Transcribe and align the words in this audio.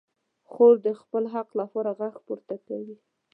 خور 0.49 0.75
د 0.85 0.87
خپل 1.01 1.23
حق 1.33 1.49
لپاره 1.59 1.89
غږ 1.99 2.15
پورته 2.25 2.55
کوي. 2.67 2.95